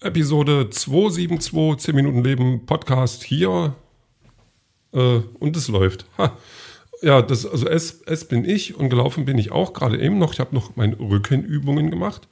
[0.00, 3.74] Episode 272, 10 Minuten Leben, Podcast hier.
[4.92, 6.06] Äh, und es läuft.
[6.18, 6.38] Ha.
[7.02, 10.32] Ja, das, also es, es bin ich und gelaufen bin ich auch gerade eben noch.
[10.32, 12.28] Ich habe noch meine Rückenübungen gemacht,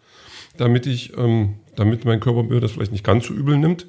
[0.56, 3.88] damit ich, ähm, damit mein Körper mir das vielleicht nicht ganz so übel nimmt,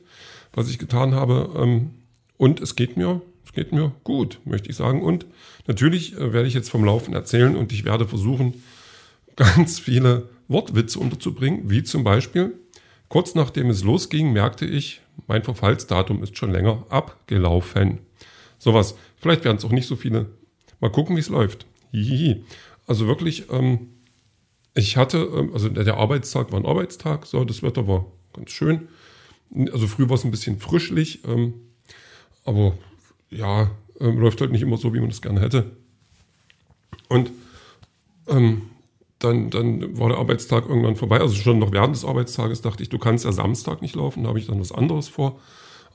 [0.53, 1.51] was ich getan habe.
[1.55, 1.91] Ähm,
[2.37, 5.03] und es geht mir, es geht mir gut, möchte ich sagen.
[5.03, 5.27] Und
[5.67, 8.55] natürlich äh, werde ich jetzt vom Laufen erzählen und ich werde versuchen,
[9.35, 12.53] ganz viele Wortwitze unterzubringen, wie zum Beispiel
[13.09, 17.99] Kurz nachdem es losging, merkte ich, mein Verfallsdatum ist schon länger abgelaufen.
[18.59, 18.95] Sowas.
[19.15, 20.27] Vielleicht werden es auch nicht so viele.
[20.79, 21.65] Mal gucken, wie es läuft.
[21.91, 22.43] Hihihi.
[22.85, 23.89] Also wirklich, ähm,
[24.73, 28.87] ich hatte, ähm, also der, Arbeitstag war ein Arbeitstag, so, das Wetter war ganz schön.
[29.71, 31.53] Also früh war es ein bisschen frischlich, ähm,
[32.43, 32.77] aber
[33.29, 35.77] ja, ähm, läuft halt nicht immer so, wie man es gerne hätte.
[37.09, 37.31] Und
[38.27, 38.69] ähm,
[39.19, 41.19] dann, dann war der Arbeitstag irgendwann vorbei.
[41.19, 44.29] Also schon noch während des Arbeitstages dachte ich, du kannst ja Samstag nicht laufen, da
[44.29, 45.39] habe ich dann was anderes vor.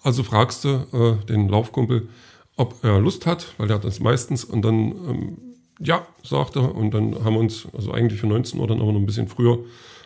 [0.02, 2.08] Also fragst du äh, den Laufkumpel,
[2.56, 4.44] ob er Lust hat, weil der hat das meistens.
[4.44, 5.38] Und dann, ähm,
[5.78, 6.74] ja, sagt er.
[6.74, 9.28] Und dann haben wir uns, also eigentlich für 19 Uhr, dann aber noch ein bisschen
[9.28, 9.60] früher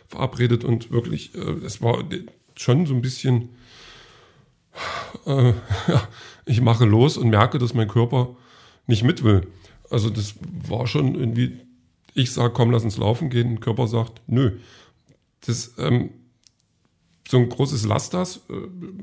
[0.07, 0.65] verabredet.
[0.65, 2.05] Und wirklich, äh, es war
[2.55, 3.49] schon so ein bisschen,
[5.25, 5.49] äh,
[5.89, 6.09] ja,
[6.45, 8.37] ich mache los und merke, dass mein Körper
[8.87, 9.47] nicht mit will.
[9.91, 10.35] Also das
[10.69, 11.66] war schon irgendwie
[12.17, 13.51] ich sage, komm, lass uns laufen gehen.
[13.51, 14.59] Der Körper sagt, nö.
[15.47, 16.11] Das, ähm,
[17.29, 18.55] so ein großes Lasters äh,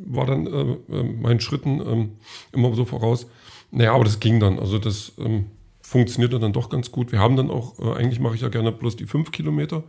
[0.06, 2.12] war dann äh, äh, meinen Schritten ähm,
[2.52, 3.28] immer so voraus.
[3.72, 4.60] Naja, aber das ging dann.
[4.60, 5.46] Also das ähm,
[5.82, 7.12] funktionierte dann doch ganz gut.
[7.12, 9.84] Wir haben dann auch, äh, eigentlich mache ich ja gerne bloß die fünf Kilometer.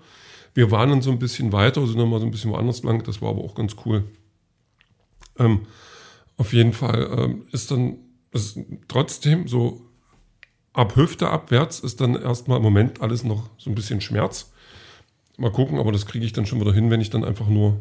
[0.53, 3.03] Wir waren dann so ein bisschen weiter, sind dann mal so ein bisschen woanders lang.
[3.05, 4.05] Das war aber auch ganz cool.
[5.39, 5.61] Ähm,
[6.37, 7.97] auf jeden Fall ähm, ist dann
[8.33, 8.59] ist
[8.89, 9.81] trotzdem so
[10.75, 14.53] ab Hüfte abwärts ist dann erstmal im Moment alles noch so ein bisschen Schmerz.
[15.39, 17.81] Mal gucken, aber das kriege ich dann schon wieder hin, wenn ich dann einfach nur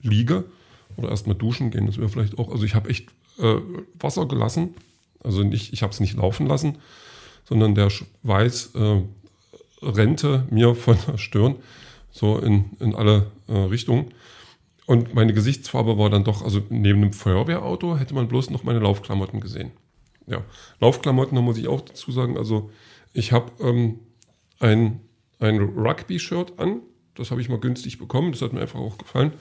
[0.00, 0.44] liege
[0.96, 1.86] oder erstmal duschen gehen.
[1.86, 2.50] Das wäre vielleicht auch.
[2.50, 3.08] Also ich habe echt
[3.38, 3.56] äh,
[3.98, 4.74] Wasser gelassen.
[5.24, 6.78] Also nicht, ich habe es nicht laufen lassen,
[7.44, 9.02] sondern der Schweiß äh,
[9.82, 11.56] rennte mir von der Stirn
[12.10, 14.12] so in, in alle äh, Richtungen.
[14.86, 18.78] Und meine Gesichtsfarbe war dann doch, also neben dem Feuerwehrauto hätte man bloß noch meine
[18.78, 19.72] Laufklamotten gesehen
[20.26, 20.44] ja,
[20.80, 22.36] Laufklamotten, da muss ich auch dazu sagen.
[22.36, 22.70] Also
[23.12, 24.00] ich habe ähm,
[24.58, 25.00] ein,
[25.38, 26.82] ein Rugby-Shirt an.
[27.14, 28.32] Das habe ich mal günstig bekommen.
[28.32, 29.32] Das hat mir einfach auch gefallen.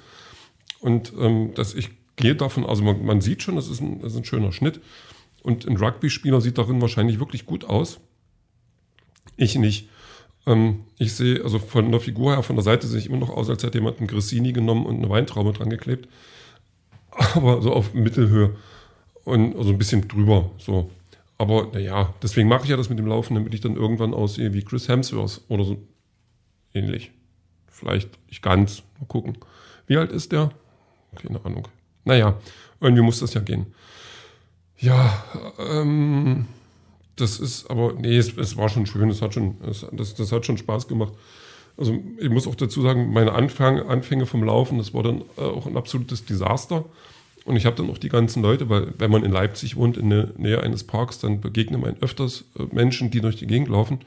[0.79, 4.13] Und ähm, dass ich gehe davon, also man, man sieht schon, das ist, ein, das
[4.13, 4.79] ist ein schöner Schnitt.
[5.44, 8.00] Und ein Rugby-Spieler sieht darin wahrscheinlich wirklich gut aus.
[9.38, 9.90] Ich nicht.
[10.45, 13.29] Ähm, ich sehe, also von der Figur her, von der Seite sehe ich immer noch
[13.29, 16.07] aus, als hätte jemand einen Grissini genommen und eine Weintraube dran geklebt.
[17.35, 18.56] Aber so auf Mittelhöhe
[19.25, 20.52] und also ein bisschen drüber.
[20.58, 20.90] So.
[21.38, 24.53] Aber naja, deswegen mache ich ja das mit dem Laufen, damit ich dann irgendwann aussehe
[24.53, 25.78] wie Chris Hemsworth oder so
[26.74, 27.12] ähnlich.
[27.68, 28.84] Vielleicht nicht ganz.
[29.00, 29.38] Mal gucken.
[29.88, 30.52] Wie alt ist der?
[31.16, 31.68] Keine Ahnung.
[32.06, 32.38] Naja,
[32.80, 33.68] irgendwie muss das ja gehen.
[34.78, 35.24] Ja,
[35.59, 36.47] ähm,
[37.16, 40.31] das ist aber, nee, es, es war schon schön, es hat schon, es, das, das
[40.31, 41.13] hat schon Spaß gemacht.
[41.78, 45.42] Also ich muss auch dazu sagen, meine Anfang, Anfänge vom Laufen, das war dann äh,
[45.42, 46.86] auch ein absolutes Desaster.
[47.45, 50.09] Und ich habe dann auch die ganzen Leute, weil wenn man in Leipzig wohnt, in
[50.09, 54.00] der Nähe eines Parks, dann begegnen man öfters äh, Menschen, die durch die Gegend laufen.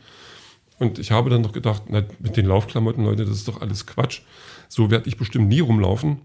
[0.78, 3.86] Und ich habe dann noch gedacht, na, mit den Laufklamotten, Leute, das ist doch alles
[3.86, 4.22] Quatsch.
[4.68, 6.20] So werde ich bestimmt nie rumlaufen.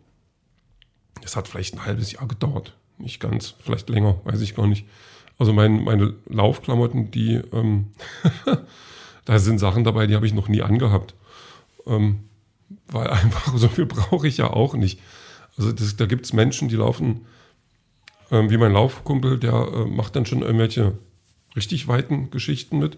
[1.22, 2.76] Das hat vielleicht ein halbes Jahr gedauert.
[2.98, 4.86] Nicht ganz, vielleicht länger, weiß ich gar nicht.
[5.38, 7.94] Also mein, meine Laufklamotten, die, ähm,
[9.26, 11.14] da sind Sachen dabei, die habe ich noch nie angehabt.
[11.86, 12.24] Ähm,
[12.88, 15.00] weil einfach so viel brauche ich ja auch nicht.
[15.58, 17.26] Also das, da gibt es Menschen, die laufen,
[18.32, 20.98] ähm, wie mein Laufkumpel, der äh, macht dann schon irgendwelche
[21.56, 22.98] richtig weiten Geschichten mit,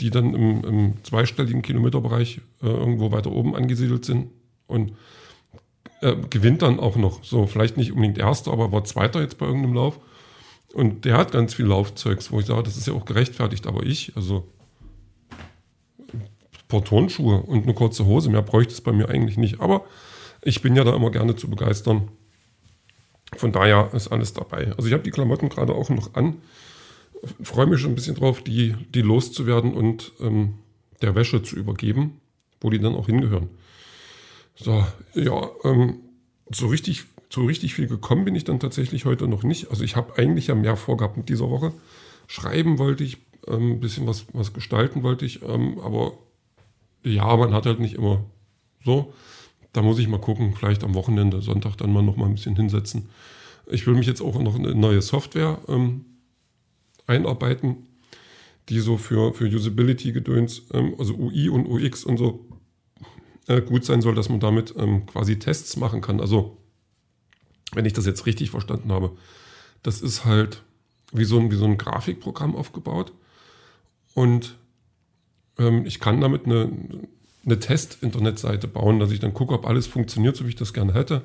[0.00, 4.30] die dann im, im zweistelligen Kilometerbereich äh, irgendwo weiter oben angesiedelt sind
[4.66, 4.92] und
[6.02, 7.24] äh, gewinnt dann auch noch.
[7.24, 10.00] So, vielleicht nicht unbedingt Erster, aber war Zweiter jetzt bei irgendeinem Lauf.
[10.72, 13.84] Und der hat ganz viel Laufzeugs, wo ich sage, das ist ja auch gerechtfertigt, aber
[13.84, 14.46] ich, also
[16.12, 16.22] ein
[16.68, 19.60] paar Turnschuhe und eine kurze Hose, mehr bräuchte es bei mir eigentlich nicht.
[19.60, 19.84] Aber
[20.42, 22.08] ich bin ja da immer gerne zu begeistern.
[23.36, 24.72] Von daher ist alles dabei.
[24.76, 26.38] Also ich habe die Klamotten gerade auch noch an.
[27.42, 30.54] Freue mich schon ein bisschen drauf, die, die loszuwerden und ähm,
[31.02, 32.20] der Wäsche zu übergeben,
[32.60, 33.50] wo die dann auch hingehören.
[34.56, 34.84] So,
[35.14, 36.00] ja, ähm,
[36.50, 39.70] so richtig, so richtig viel gekommen bin ich dann tatsächlich heute noch nicht.
[39.70, 41.72] Also ich habe eigentlich ja mehr vorgehabt mit dieser Woche.
[42.26, 46.12] Schreiben wollte ich, ähm, ein bisschen was, was gestalten wollte ich, ähm, aber
[47.02, 48.24] ja, man hat halt nicht immer
[48.84, 49.12] so.
[49.72, 52.56] Da muss ich mal gucken, vielleicht am Wochenende, Sonntag dann mal noch mal ein bisschen
[52.56, 53.08] hinsetzen.
[53.66, 56.04] Ich will mich jetzt auch noch in eine neue Software ähm,
[57.06, 57.86] einarbeiten,
[58.68, 62.48] die so für, für Usability-Gedöns, ähm, also UI und UX und so
[63.46, 66.20] äh, gut sein soll, dass man damit ähm, quasi Tests machen kann.
[66.20, 66.56] Also
[67.72, 69.16] wenn ich das jetzt richtig verstanden habe,
[69.82, 70.62] das ist halt
[71.12, 73.12] wie so ein, wie so ein Grafikprogramm aufgebaut.
[74.14, 74.56] Und
[75.58, 76.70] ähm, ich kann damit eine,
[77.44, 80.94] eine Test-Internetseite bauen, dass ich dann gucke, ob alles funktioniert, so wie ich das gerne
[80.94, 81.22] hätte.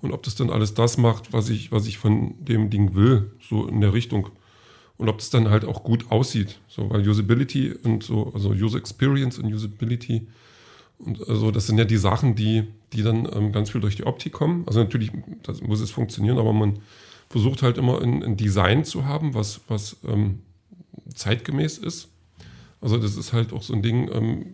[0.00, 3.32] Und ob das dann alles das macht, was ich, was ich von dem Ding will,
[3.48, 4.28] so in der Richtung.
[4.96, 6.60] Und ob das dann halt auch gut aussieht.
[6.68, 10.28] So, weil Usability und so, also User Experience und Usability
[10.98, 14.04] und also das sind ja die Sachen, die, die dann ähm, ganz viel durch die
[14.04, 14.64] Optik kommen.
[14.66, 15.12] Also natürlich
[15.44, 16.80] das muss es funktionieren, aber man
[17.30, 20.40] versucht halt immer ein, ein Design zu haben, was, was ähm,
[21.14, 22.08] zeitgemäß ist.
[22.80, 24.46] Also das ist halt auch so ein Ding, ähm,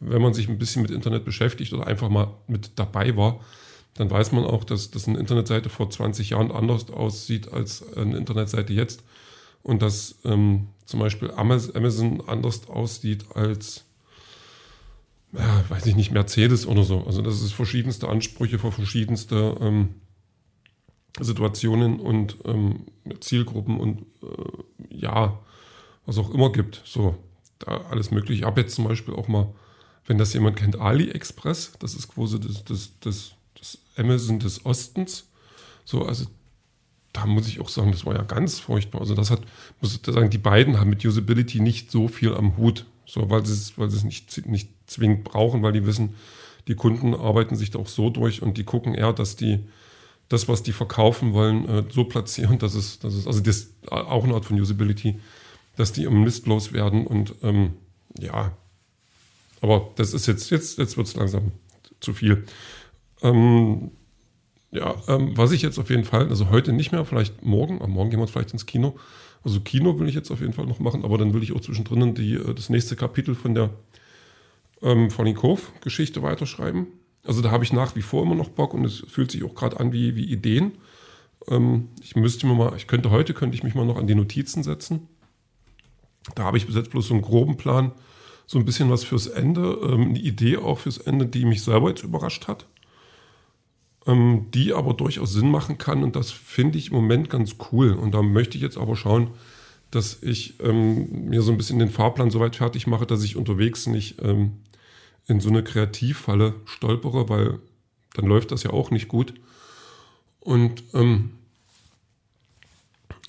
[0.00, 3.40] wenn man sich ein bisschen mit Internet beschäftigt oder einfach mal mit dabei war,
[3.94, 8.16] dann weiß man auch, dass, dass eine Internetseite vor 20 Jahren anders aussieht als eine
[8.16, 9.02] Internetseite jetzt.
[9.62, 13.84] Und dass ähm, zum Beispiel Amazon anders aussieht als
[15.32, 17.04] ja, weiß ich nicht, Mercedes oder so.
[17.04, 19.94] Also das ist verschiedenste Ansprüche für verschiedenste ähm,
[21.18, 22.86] Situationen und ähm,
[23.20, 25.38] Zielgruppen und äh, ja,
[26.06, 26.82] was auch immer gibt.
[26.84, 27.16] So,
[27.58, 28.40] da alles mögliche.
[28.40, 29.52] Ich habe jetzt zum Beispiel auch mal,
[30.10, 35.28] wenn das jemand kennt, AliExpress, das ist quasi das, das, das, das Amazon des Ostens.
[35.84, 36.26] So, also
[37.12, 39.02] da muss ich auch sagen, das war ja ganz furchtbar.
[39.02, 39.42] Also das hat,
[39.80, 42.86] muss ich sagen, die beiden haben mit Usability nicht so viel am Hut.
[43.06, 46.16] So, weil sie es, weil es nicht, nicht zwingend brauchen, weil die wissen,
[46.66, 49.60] die Kunden arbeiten sich da auch so durch und die gucken eher, dass die
[50.28, 54.24] das, was die verkaufen wollen, äh, so platzieren, dass es, dass es, also das auch
[54.24, 55.20] eine Art von Usability,
[55.76, 57.74] dass die im Mist werden und ähm,
[58.18, 58.56] ja,
[59.60, 61.52] aber das ist jetzt, jetzt, jetzt wird es langsam
[62.00, 62.44] zu viel.
[63.22, 63.90] Ähm,
[64.70, 67.90] ja, ähm, was ich jetzt auf jeden Fall, also heute nicht mehr, vielleicht morgen, am
[67.90, 68.96] Morgen gehen wir vielleicht ins Kino,
[69.42, 71.60] also Kino will ich jetzt auf jeden Fall noch machen, aber dann will ich auch
[71.60, 73.70] zwischendrin die, äh, das nächste Kapitel von der
[74.82, 76.86] ähm, von den Cove-Geschichte weiterschreiben.
[77.24, 79.54] Also da habe ich nach wie vor immer noch Bock und es fühlt sich auch
[79.54, 80.72] gerade an wie, wie Ideen.
[81.48, 84.14] Ähm, ich müsste mir mal, ich könnte heute, könnte ich mich mal noch an die
[84.14, 85.08] Notizen setzen.
[86.34, 87.92] Da habe ich bis jetzt bloß so einen groben Plan,
[88.50, 91.88] so ein bisschen was fürs Ende, ähm, eine Idee auch fürs Ende, die mich selber
[91.90, 92.66] jetzt überrascht hat
[94.06, 96.02] ähm, die aber durchaus Sinn machen kann.
[96.02, 97.92] Und das finde ich im Moment ganz cool.
[97.92, 99.30] Und da möchte ich jetzt aber schauen,
[99.90, 103.36] dass ich ähm, mir so ein bisschen den Fahrplan so weit fertig mache, dass ich
[103.36, 104.52] unterwegs nicht ähm,
[105.26, 107.58] in so eine Kreativfalle stolpere, weil
[108.14, 109.34] dann läuft das ja auch nicht gut.
[110.40, 111.30] Und ähm,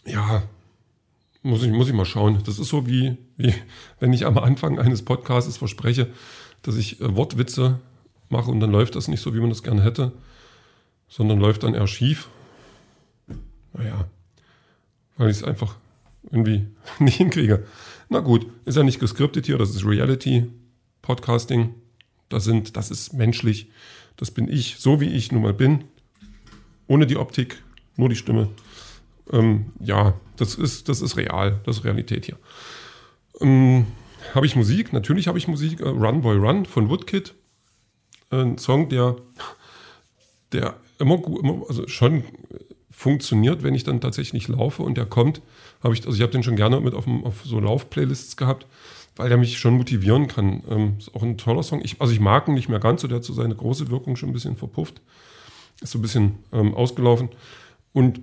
[0.06, 0.44] ja,
[1.43, 2.39] muss ich, muss ich mal schauen.
[2.45, 3.53] Das ist so wie, wie
[3.99, 6.07] wenn ich am Anfang eines Podcasts verspreche,
[6.61, 7.79] dass ich äh, Wortwitze
[8.29, 10.13] mache und dann läuft das nicht so, wie man das gerne hätte
[11.11, 12.29] sondern läuft dann eher schief.
[13.73, 14.07] Naja,
[15.17, 15.75] weil ich es einfach
[16.31, 16.65] irgendwie
[16.99, 17.67] nicht hinkriege.
[18.09, 20.47] Na gut, ist ja nicht geskriptet hier, das ist Reality,
[21.01, 21.75] Podcasting.
[22.29, 23.69] Das, sind, das ist menschlich,
[24.15, 25.83] das bin ich, so wie ich nun mal bin.
[26.87, 27.61] Ohne die Optik,
[27.97, 28.47] nur die Stimme.
[29.31, 32.38] Ähm, ja, das ist, das ist real, das ist Realität hier.
[33.39, 33.88] Ähm,
[34.33, 34.94] habe ich Musik?
[34.94, 35.81] Natürlich habe ich Musik.
[35.81, 37.33] Äh, Run Boy Run von Woodkid.
[38.29, 39.18] Ein Song, der,
[40.51, 42.23] der immer, gut, immer also schon
[42.89, 45.41] funktioniert, wenn ich dann tatsächlich laufe und der kommt,
[45.83, 48.68] habe ich, also ich habe den schon gerne mit auf, auf so Laufplaylists gehabt,
[49.15, 50.63] weil der mich schon motivieren kann.
[50.69, 51.81] Ähm, ist auch ein toller Song.
[51.83, 54.16] Ich, also ich mag ihn nicht mehr ganz so, der hat so seine große Wirkung
[54.16, 55.01] schon ein bisschen verpufft.
[55.81, 57.30] Ist so ein bisschen ähm, ausgelaufen.
[57.92, 58.21] Und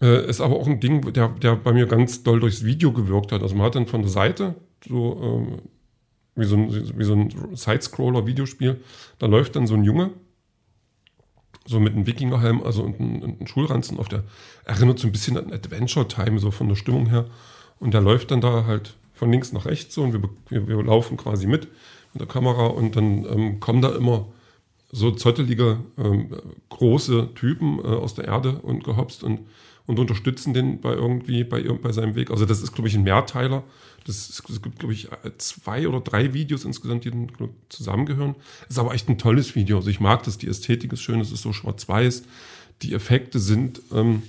[0.00, 3.32] äh, ist aber auch ein Ding, der, der bei mir ganz doll durchs Video gewirkt
[3.32, 3.42] hat.
[3.42, 4.54] Also man hat dann von der Seite
[4.86, 5.62] so ähm,
[6.34, 8.80] wie so ein, wie so ein Sidescroller-Videospiel,
[9.18, 10.10] da läuft dann so ein Junge
[11.68, 14.22] so mit einem Wikingerhelm, also und einem Schulranzen auf der,
[14.64, 17.26] erinnert so ein bisschen an Adventure Time, so von der Stimmung her.
[17.80, 20.84] Und der läuft dann da halt von links nach rechts so und wir, wir, wir
[20.84, 21.68] laufen quasi mit
[22.16, 24.26] mit der Kamera und dann ähm, kommen da immer
[24.90, 26.34] so zottelige, ähm,
[26.70, 29.40] große Typen äh, aus der Erde und gehopst und,
[29.86, 32.30] und unterstützen den bei irgendwie, bei, bei seinem Weg.
[32.30, 33.62] Also das ist, glaube ich, ein Mehrteiler.
[34.04, 37.30] Das, es gibt, glaube ich, zwei oder drei Videos insgesamt, die dann
[37.68, 38.36] zusammengehören.
[38.68, 39.76] Ist aber echt ein tolles Video.
[39.78, 42.24] Also ich mag das, die Ästhetik ist schön, es ist so schwarz-weiß.
[42.82, 44.22] Die Effekte sind, ähm,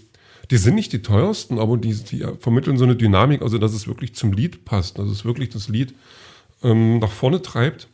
[0.49, 3.87] die sind nicht die teuersten, aber die, die vermitteln so eine Dynamik, also dass es
[3.87, 5.93] wirklich zum Lied passt, dass es wirklich das Lied
[6.63, 7.87] ähm, nach vorne treibt,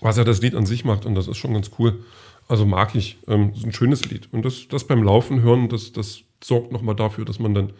[0.00, 2.04] was ja das Lied an sich macht und das ist schon ganz cool.
[2.48, 3.18] Also mag ich.
[3.28, 4.28] Ähm, ist ein schönes Lied.
[4.32, 7.72] Und das, das beim Laufen hören, das, das sorgt nochmal dafür, dass man dann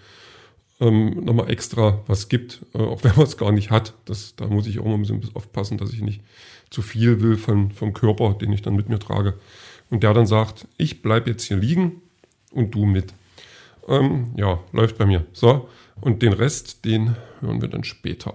[0.80, 3.94] ähm, nochmal extra was gibt, äh, auch wenn man es gar nicht hat.
[4.04, 6.20] Das, da muss ich auch mal ein bisschen aufpassen, dass ich nicht
[6.70, 9.34] zu viel will von, vom Körper, den ich dann mit mir trage.
[9.90, 12.02] Und der dann sagt, ich bleibe jetzt hier liegen
[12.52, 13.14] und du mit.
[13.88, 15.24] Ähm, ja, läuft bei mir.
[15.32, 15.68] So,
[16.00, 18.34] und den Rest, den hören wir dann später.